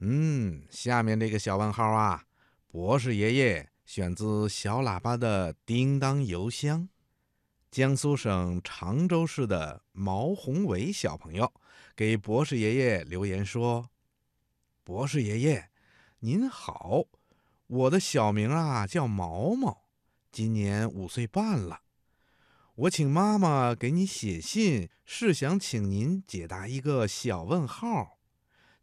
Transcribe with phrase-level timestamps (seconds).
[0.00, 2.24] 嗯，下面这个小问号啊，
[2.68, 6.88] 博士爷爷选自小喇叭的叮当邮箱。
[7.70, 11.52] 江苏省常州市的毛宏伟小朋友
[11.94, 13.90] 给博士爷爷留言说
[14.84, 15.68] ：“博士爷爷，
[16.20, 17.04] 您好，
[17.66, 19.82] 我的小名啊叫毛毛，
[20.30, 21.80] 今年五岁半了。
[22.76, 28.18] 我请妈妈给你写信，是想请您解答一个小问号，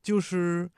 [0.03, 0.69] 就是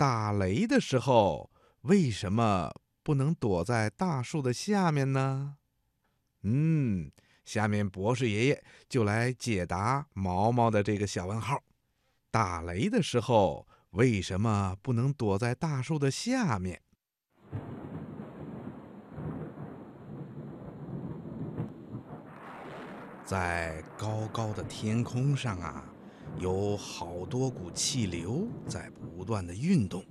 [0.00, 1.50] 打雷的时候
[1.82, 2.72] 为什么
[3.02, 5.58] 不能躲在大树的下面呢？”
[6.40, 7.12] 嗯。
[7.44, 11.62] 下面博士爷爷就来解答毛毛的这个小问号：
[12.30, 16.80] 打雷的时候为什么不能躲在大树的下面？
[23.24, 25.84] 在高高的天空上啊，
[26.40, 30.02] 有好多股气流在不断的运动。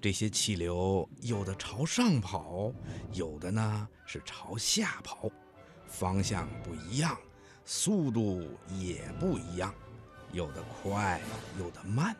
[0.00, 2.72] 这些气流有的朝上跑，
[3.12, 5.30] 有的呢是朝下跑。
[5.86, 7.18] 方向不一样，
[7.66, 8.42] 速度
[8.80, 9.74] 也不一样，
[10.32, 11.20] 有的快，
[11.58, 12.16] 有的慢。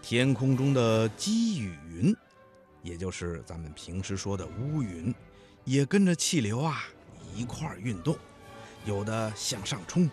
[0.00, 2.16] 天空中的积雨云，
[2.82, 5.14] 也就是咱们平时说的乌云，
[5.64, 6.84] 也跟着气流啊
[7.36, 8.16] 一块儿运动，
[8.86, 10.10] 有的向上冲，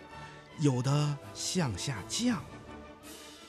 [0.60, 2.42] 有的向下降。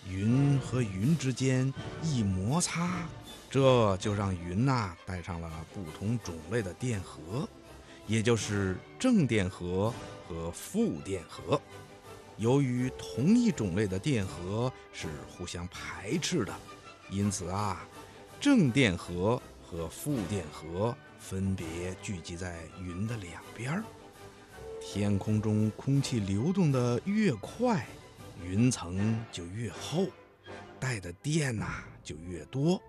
[0.08, 3.08] 云和云之间一摩擦，
[3.50, 7.48] 这就让云呐带上了不同种类的电荷。
[8.08, 9.94] 也就是正电荷
[10.28, 11.62] 和负电荷，
[12.38, 16.54] 由于同一种类的电荷是互相排斥的，
[17.10, 17.86] 因此啊，
[18.40, 23.84] 正电荷和负电荷分别聚集在云的两边儿。
[24.84, 27.88] 天空中空气流动的越快，
[28.44, 30.08] 云层就越厚，
[30.80, 32.82] 带的电呐就越多。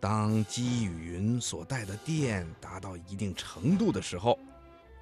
[0.00, 4.36] 当积雨云所带的电达到一定程度的时候，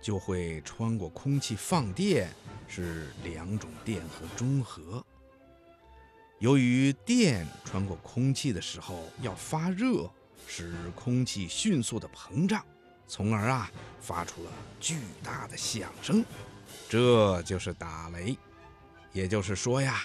[0.02, 2.30] 就会穿过空气放电，
[2.68, 5.04] 是两种电荷中和。
[6.38, 10.08] 由于电穿过空气的时候要发热，
[10.46, 12.64] 使空气迅速的膨胀，
[13.10, 13.68] 从而啊
[14.00, 16.24] 发出了巨大的响声，
[16.88, 18.38] 这就是打雷。
[19.12, 20.04] 也就是说呀，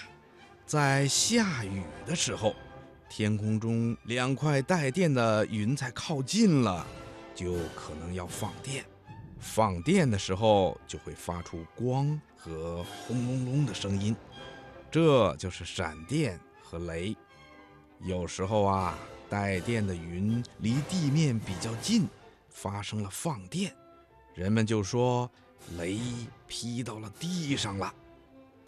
[0.66, 2.52] 在下雨的时候。
[3.08, 6.84] 天空中两块带电的云彩靠近了，
[7.36, 8.84] 就可能要放电。
[9.38, 14.14] 放电的时候就会发出光和轰隆隆的声音，
[14.90, 17.16] 这就是闪电和雷。
[18.00, 18.98] 有时候啊，
[19.30, 22.08] 带电的云离地面比较近，
[22.56, 23.72] 发生了放电，
[24.34, 25.30] 人们就说
[25.78, 26.00] 雷
[26.46, 27.94] 劈到了地上了。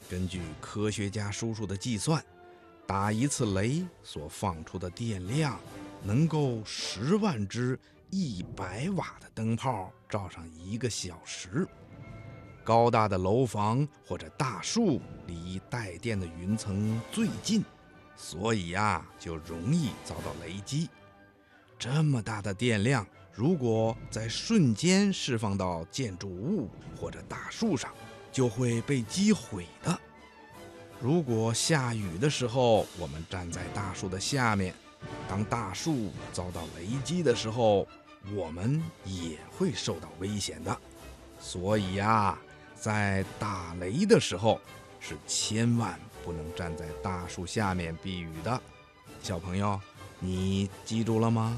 [0.09, 2.22] 根据科学家叔叔的计算。
[2.87, 5.60] 打一次雷所放出的电量，
[6.03, 7.78] 能够十万只
[8.09, 11.69] 一百瓦的灯泡照上一个小时。
[12.65, 17.62] 高大的楼房或者大树离带电的云层最近，
[18.16, 20.88] 所以呀就容易遭到雷击。
[21.78, 23.06] 这么大的电量，
[23.38, 26.69] 如果在瞬间释放到建筑物
[27.00, 27.94] 或者大树上，
[28.32, 29.97] 就会被击毁的。
[31.00, 34.75] 如果下雨的时候，我们站在大树的下面，
[35.28, 37.87] 当大树遭到雷击的时候，
[38.34, 40.76] 我们也会受到危险的。
[41.38, 42.37] 所以呀，
[42.75, 44.60] 在打雷的时候，
[44.99, 48.60] 是千万不能站在大树下面避雨的。
[49.22, 49.81] 小朋友，
[50.19, 51.56] 你记住了吗？